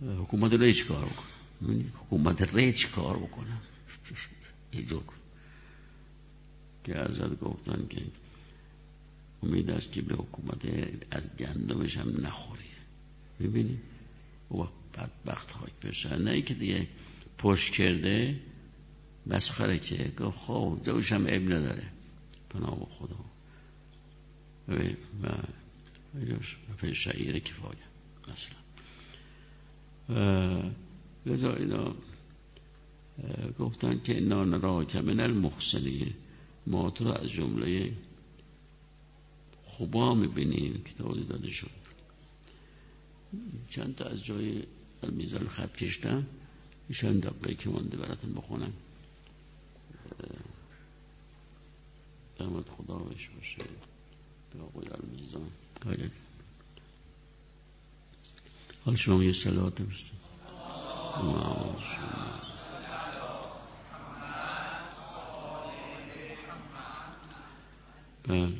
[0.00, 1.32] حکومت رو چی کار بکنم
[1.94, 3.60] حکومت ری چی کار بکنم.
[4.70, 5.02] ایدو
[6.84, 8.02] که ازت گفتن که
[9.42, 10.64] امید است که به حکومت
[11.10, 12.62] از گندمش هم نخوری.
[13.40, 13.78] ببینی
[14.48, 16.88] او بدبخت خاک بشه نه که دیگه
[17.38, 18.40] پشت کرده
[19.26, 21.84] مسخره که گفت خب جوش هم عیب نداره.
[22.50, 23.24] پناه خدا.
[24.68, 24.74] و
[26.82, 27.78] و شعیر کفایه.
[28.32, 28.62] مثلا
[31.26, 31.94] لذا اینا
[33.58, 36.14] گفتن که اینا نرا من المحسنین
[36.66, 37.92] ما تو را از جمله
[39.64, 41.70] خوبا می‌بینیم که توضیح داده شد.
[43.68, 44.62] چند تا از جای
[45.02, 46.26] المیزان خط کشتم
[46.88, 48.72] ایشان دقیقه که مانده براتون بخونم.
[52.40, 53.64] رحمت خدا بش باشه.
[54.52, 55.50] به آقای المیزان.
[58.84, 60.16] حال شما یه سلات بستم
[68.22, 68.52] بله.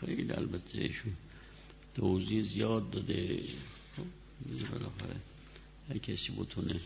[0.00, 1.16] خیلی البته ایشون
[1.94, 3.42] توضیح زیاد داده.
[3.96, 4.02] خب
[4.70, 5.16] بالاخره
[5.88, 6.80] هر کسی بتونه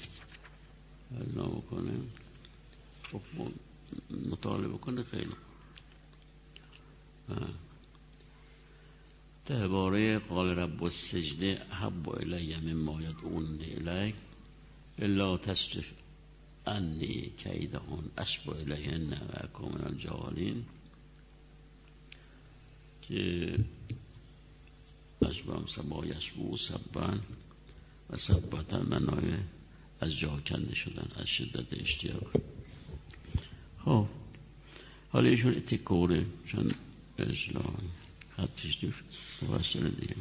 [1.35, 1.93] نام کنه
[3.03, 3.21] خب
[4.31, 5.37] مطالبه کنه خیلی
[9.47, 14.15] درباره قال رب السجده حب الی مما اون الیک
[14.99, 15.93] الا تصرف
[16.67, 20.65] انی کیدهون اسب الیهن و اکو من الجوالین
[23.03, 23.59] که
[25.23, 27.21] اسبم سبا یسبو سبن
[28.11, 29.37] و سبتن منای
[30.03, 32.31] از جا کنده شدن از شدت اشتیاق.
[33.85, 34.07] خب.
[35.11, 36.71] حالا ایشون اتکوره چون
[37.19, 37.65] اصلاح
[38.81, 38.95] دیر
[39.43, 40.17] مفصل دیگه.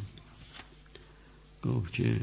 [1.63, 2.21] گفت که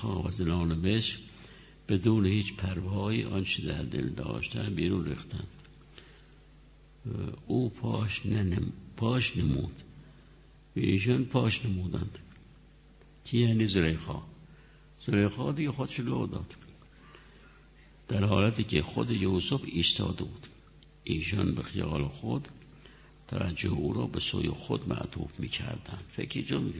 [0.00, 1.18] زلیخا و زلان بش
[1.88, 5.44] بدون هیچ پروایی آنچه در دل داشتن بیرون ریختن.
[7.46, 9.82] او پاش, ننم پاش نمود.
[10.74, 12.18] ایشان پاش نمودند.
[13.24, 14.22] کی یعنی زلیخا
[15.06, 16.54] زلیخا دیگه خودش لو داد.
[18.08, 20.46] در حالتی که خود یوسف ایستاده بود.
[21.04, 22.48] ایشان به خیال خود
[23.28, 26.72] توجه او را به سوی خود معطوف می کردن فکر جا می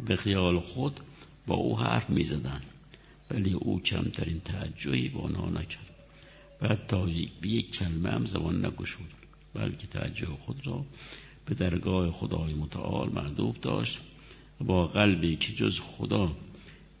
[0.00, 1.00] به خیال خود
[1.46, 2.62] با او حرف می زدن
[3.30, 5.90] ولی او کمترین توجهی با آنها نکرد.
[6.62, 6.76] و
[7.40, 9.14] به یک کلمه هم زبان نگشود
[9.54, 10.84] بلکه توجه خود را
[11.46, 14.00] به درگاه خدای متعال مردوب داشت
[14.60, 16.36] و با قلبی که جز خدا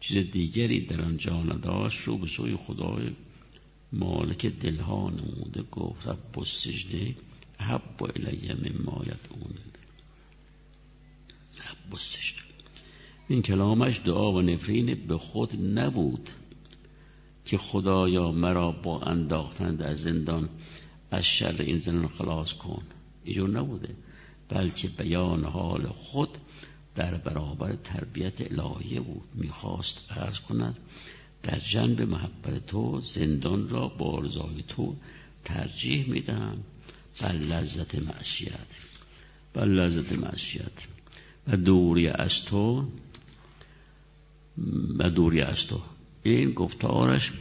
[0.00, 3.10] چیز دیگری در آنجا نداشت رو به سوی خدای
[3.92, 7.14] مالک دلها نموده گفت رب السجده
[7.58, 9.54] حب الی مما اون
[11.58, 12.49] رب السجده.
[13.30, 16.30] این کلامش دعا و نفرین به خود نبود
[17.44, 20.48] که خدایا مرا با انداختند از زندان
[21.10, 22.82] از شر این زنان خلاص کن.
[23.24, 23.94] اینجور نبوده
[24.48, 26.28] بلکه بیان حال خود
[26.94, 29.28] در برابر تربیت الهیه بود.
[29.34, 30.76] می‌خواست عرض کند
[31.42, 34.96] در جنب محبت تو زندان را با رضای تو
[35.44, 36.58] ترجیح میدم
[37.20, 38.68] بر لذت معصیت
[39.54, 40.86] بر لذت معصیت.
[41.46, 42.86] و دوری از تو
[44.98, 45.80] و دوری از تو.
[46.22, 47.32] این گفتارش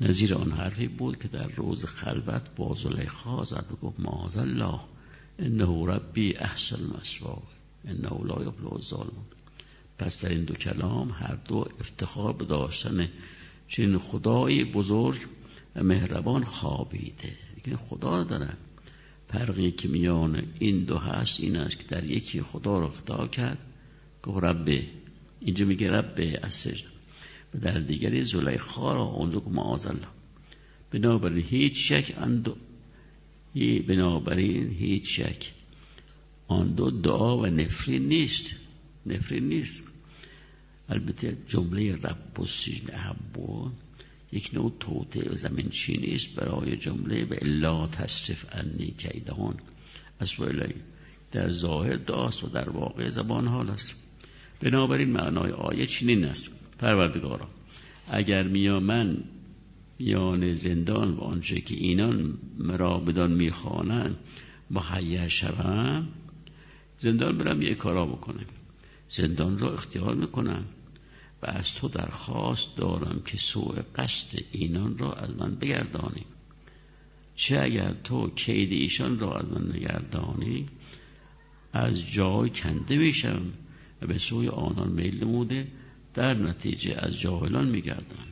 [0.00, 4.80] نظیر آن حرفی بود که در روز خلوت با زلیخا زد و گفت معاذ الله
[5.38, 7.42] انه ربی احسن مسوا
[7.84, 9.24] انه لا یفلح الظالمون.
[9.98, 13.08] پس در این دو کلام هر دو افتخار به داشتن
[13.68, 15.20] چنین خدای بزرگ
[15.76, 17.32] مهربان خوابیده.
[17.88, 18.56] خدا داره.
[19.28, 23.58] فرقی که میان این دو هست این است که در یکی خدا رو خطا کرد
[24.22, 24.86] گفت ربه
[25.44, 26.66] اینجا میگه ربه از
[27.54, 30.08] و در دیگری زلیخا را اونجا که معاذ الله.
[30.90, 32.56] بنابراین هیچ شک اندو
[33.88, 35.52] بنابراین هیچ شک.
[36.48, 38.50] آن دو دعا و نفرین نیست.
[39.06, 39.82] نفرین نیست.
[40.88, 43.70] البته جمله رب و سجن احبو
[44.32, 49.54] یک نوع توته و زمین چینی است برای جمله به الا تصرف انی کیدهان.
[50.20, 50.34] از
[51.32, 54.01] در ظاهر داست و در واقع زبان حال است.
[54.62, 56.50] بنابراین معنای آیه چنین است.
[56.78, 57.48] پروردگارا
[58.10, 59.24] اگر میا من
[59.98, 64.16] میان زندان و آنچه که اینان مرا بدان می‌خوانند
[64.70, 66.08] مخیر شوم
[66.98, 68.46] زندان برم یه کارا بکنم.
[69.08, 70.64] زندان را اختیار می‌کنم
[71.42, 76.24] و از تو درخواست دارم که سوء قصد اینان را از من بگردانی.
[77.34, 80.66] چه اگر تو کید ایشان را از من نگردانی
[81.72, 83.42] از جای کنده میشم
[84.06, 85.66] به سوی آنان میل نموده
[86.14, 88.26] در نتیجه از جاهلان میگردم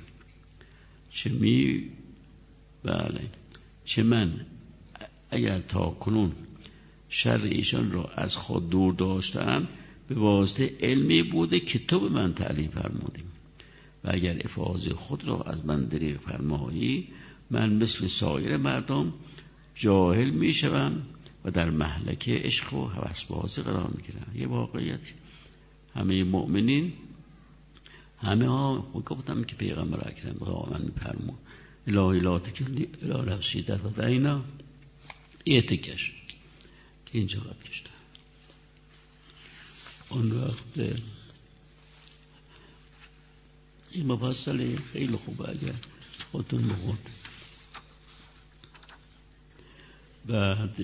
[1.10, 1.84] چه می
[2.84, 3.20] بله.
[3.84, 4.46] چه من
[5.30, 6.32] اگر تا کنون
[7.08, 9.68] شر ایشان را از خود دور داشتم
[10.08, 13.32] به واسطه علمی بوده که تو به من تعلیم فرمودیم
[14.04, 17.08] و اگر افاظ خود را از من دریغ فرمایی
[17.50, 19.12] من مثل سایر مردم
[19.74, 21.02] جاهل می شوم
[21.44, 25.12] و در محلکه عشق و حوث قرار می گیرم یه واقعیت
[25.94, 26.92] همه مؤمنین
[28.18, 31.36] همه ها گفتم که پیغمبر اکرم با من فرمون
[31.86, 34.44] الهی لا تکلی اله نفسی در و اینا
[35.46, 36.12] یه تکش
[37.06, 37.90] که اینجا قد کشتم
[40.10, 41.00] اون وقت
[43.90, 45.74] این مفصل خیلی خوبه اگر
[46.32, 46.98] خودتون بخود
[50.26, 50.80] بعد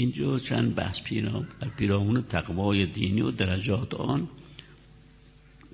[0.00, 1.46] اینجا چند بحث پیرام
[1.76, 4.28] پیرامون تقوای دینی و درجات آن.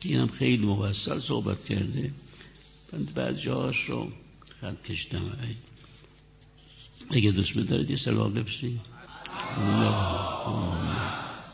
[0.03, 2.11] اینم خیلی مفصل صحبت کرده.
[2.93, 4.13] بند بعد جاهاش رو
[4.61, 5.23] خط کشتم
[7.11, 8.81] اگه دوست بدارید یه سلام بپسید
[9.57, 10.97] اللهم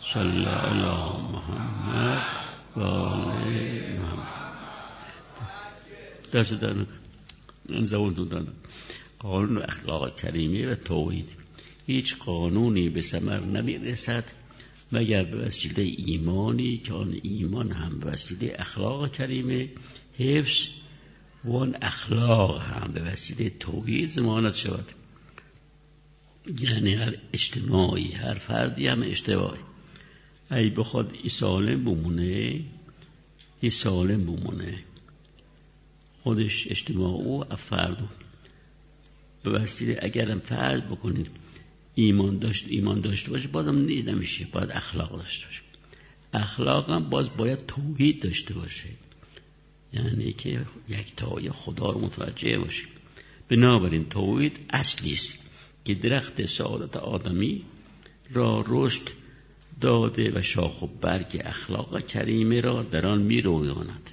[0.00, 2.26] صل علی محمد
[2.76, 3.42] و آل
[3.98, 4.28] محمد.
[6.32, 6.86] دست در
[7.68, 8.46] این زبان دادن
[9.18, 11.41] قانون اخلاق کریمی و توحید
[11.86, 14.24] هیچ قانونی به سمر نمی‌رسد
[14.92, 19.68] مگر به وسیله ایمانی که آن ایمان هم به وسیله اخلاق کریمه
[20.18, 20.68] حفظ
[21.44, 24.84] و آن اخلاق هم به وسیله توحید زمانت شود.
[26.60, 29.60] یعنی هر اجتماعی هر فردی هم اجتماعی
[30.50, 32.60] ای بخواد ای سالم بمونه
[33.60, 34.84] ای سالم بمونه.
[36.22, 38.08] خودش اجتماع او فرد.
[39.42, 41.30] به وسیله اگرم فرد بکنید
[41.94, 43.48] ایمان داشت ایمان داشته باشه.
[43.48, 45.62] بازم نمیشه باید اخلاق داشته باشه.
[46.32, 48.88] اخلاق هم باز باید توحید داشته باشه.
[49.92, 52.84] یعنی که یک تای خدا رو متوجه باشه
[53.48, 55.34] بنابراین توحید اصلی است
[55.84, 57.64] که درخت سعادت آدمی
[58.32, 59.08] را رشد
[59.80, 64.10] داده و شاخ و برگ اخلاق کریمه را در آن می رویاند.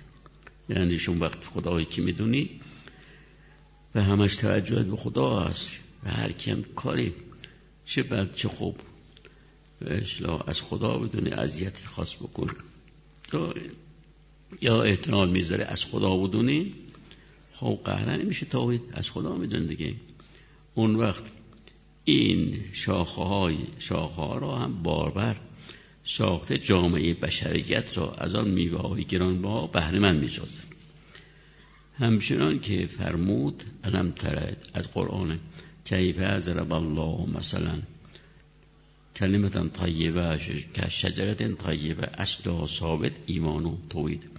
[0.70, 2.50] یعنی شما وقت خدایی که می‌دونی
[3.96, 5.72] و همش توجه به خدا است
[6.04, 7.14] و هر کم کاری
[7.90, 8.76] چه بد چه خوب.
[9.80, 10.06] به
[10.48, 12.50] از خدا بدونی اذیت خاص بکن.
[14.62, 16.74] یا احترام می‌ذاره از خدا بدونی.
[17.54, 19.94] خب قهره نمیشه توحید از خدا میدون دیگه.
[20.74, 21.24] اون وقت
[22.06, 25.36] این شاخه های شاخه ها را هم باربر
[26.04, 29.04] ساخته جامعه بشریت را از آن میوه های
[29.42, 30.60] با بهره من می‌سازه.
[31.98, 35.40] همچنان که فرمود علم ترد از قرآن
[35.90, 37.82] کیف رب الله مثلا؟
[39.16, 40.38] کلمتا طیبه
[40.90, 44.30] شجرت طیبه اصلا ثابت ایمان و توید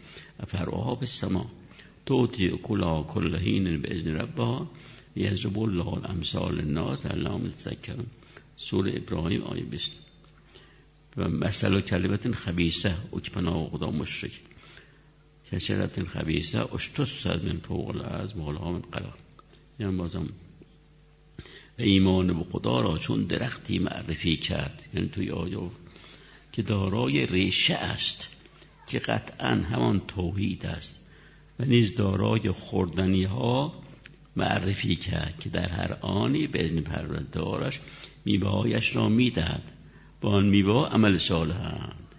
[0.47, 1.47] فرعها به سما
[2.07, 4.71] توتی کلا کلهین به ازن ربها
[5.17, 8.07] یزرب الله الامثال الناس لعلهم تذکرون
[8.57, 9.93] سوره ابراهیم آیه 20
[11.17, 14.41] و مثل کلمت خبیثه اکپنا خدا مشرک.
[15.53, 19.19] کشرت خبیثه اشتست من فوق الارض مولا من قرار.
[19.79, 20.29] یعنی بازم
[21.83, 24.83] ایمان به خدا را چون درختی معرفی کرد.
[24.95, 25.71] یعنی توی آیا
[26.53, 28.29] که دارای ریشه است
[28.87, 31.01] که قطعا همان توحید است
[31.61, 33.73] و نیز دارای خوردنی ها
[34.37, 37.81] معرفی کرد که در هر آنی به ازن پروردگارش
[38.25, 39.73] میوهایش را می‌دهد.
[40.21, 42.15] با آن میوه عمل صالحند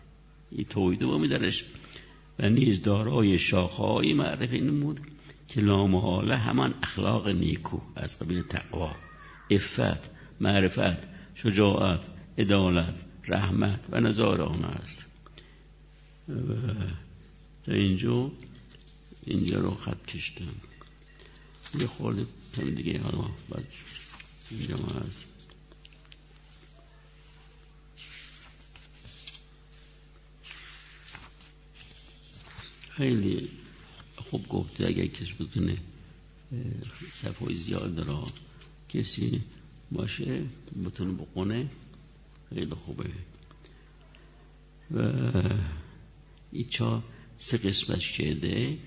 [0.51, 1.65] این توحید رو میدرش
[2.39, 4.99] و نیز دارای شاخهایی معرفی نمود
[5.47, 8.95] که لامحاله همان اخلاق نیکو از قبیل تقوا.
[9.51, 10.97] افت معرفت
[11.35, 12.03] شجاعت
[12.37, 12.95] عدالت
[13.27, 15.05] رحمت و نظار آن است.
[17.65, 18.31] تا اینجا
[19.25, 20.55] اینجا رو خط کشتم.
[21.79, 23.67] یه خورده تم دیگه حالا بعد
[24.51, 25.25] اینجا ما هست
[32.89, 33.49] خیلی
[34.15, 35.77] خوب گفته اگر کسی بتونه
[37.11, 38.31] صفحه زیاد داره
[38.93, 39.41] کسی
[39.91, 40.43] باشه
[40.85, 41.69] بتونه بقونه
[42.49, 43.09] خیلی خوبه.
[44.91, 45.23] و
[46.51, 47.03] ایچا
[47.37, 48.77] سه قسمتش کرده.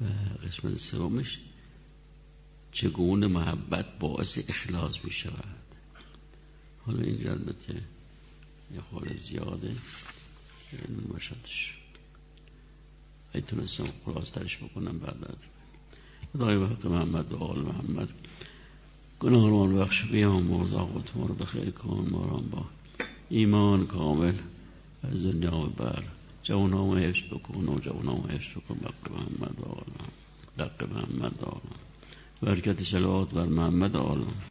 [0.00, 0.04] و
[0.46, 1.38] قسمت سومش
[2.72, 5.58] چگونه محبت باعث اخلاص می شود
[6.86, 7.74] حالا اینجا البته
[8.74, 9.76] یه خورده زیاده.
[10.72, 11.78] این باشدش
[13.32, 13.46] اگه
[14.06, 15.36] خلاص بکنم بعد
[16.32, 18.08] خدای وقت محمد و آل محمد.
[19.22, 20.04] گناهان بخش.
[20.04, 22.64] بیام مرزاق ما رو بخیر کن ماران با.
[23.28, 24.34] ایمان کامل
[25.02, 26.02] از دنیا و بر.
[26.42, 30.08] جوان حفظ بکن و جوان حفظ بکن بقی محمد آلم
[30.58, 31.76] دق محمد آلم
[32.42, 34.42] برکت شلوات بر محمد آلم